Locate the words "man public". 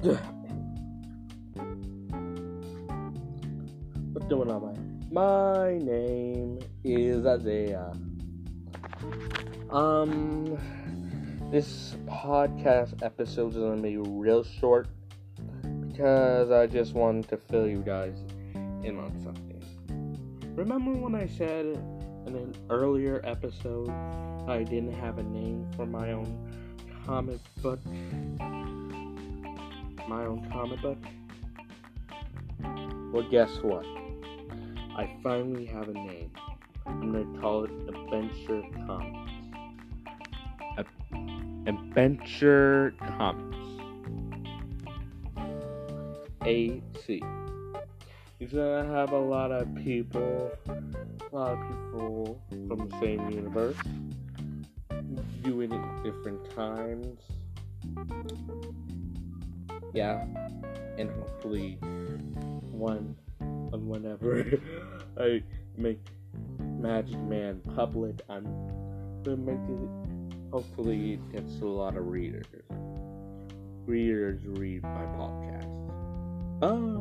67.20-68.20